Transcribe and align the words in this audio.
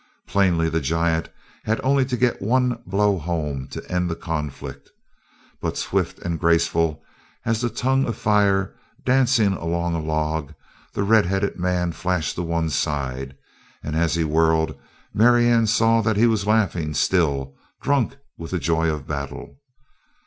Plainly 0.25 0.67
the 0.67 0.81
giant 0.81 1.29
had 1.63 1.79
only 1.83 2.05
to 2.05 2.17
get 2.17 2.41
one 2.41 2.81
blow 2.87 3.19
home 3.19 3.67
to 3.67 3.87
end 3.87 4.09
the 4.09 4.15
conflict, 4.15 4.89
but 5.61 5.77
swift 5.77 6.17
and 6.17 6.39
graceful 6.39 7.03
as 7.45 7.63
a 7.63 7.69
tongue 7.69 8.07
of 8.07 8.17
fire 8.17 8.73
dancing 9.05 9.53
along 9.53 9.93
a 9.93 9.99
log 10.01 10.55
the 10.95 11.03
red 11.03 11.27
headed 11.27 11.59
man 11.59 11.91
flashed 11.91 12.33
to 12.33 12.41
one 12.41 12.71
side, 12.71 13.37
and 13.83 13.95
as 13.95 14.15
he 14.15 14.23
whirled 14.23 14.75
Marianne 15.13 15.67
saw 15.67 16.01
that 16.01 16.17
he 16.17 16.25
was 16.25 16.47
laughing 16.47 16.95
still, 16.95 17.53
drunk 17.79 18.17
with 18.39 18.49
the 18.49 18.57
joy 18.59 18.87
of 18.89 19.05
battle. 19.05 19.59